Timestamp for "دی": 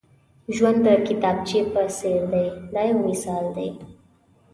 2.31-2.45, 3.57-3.69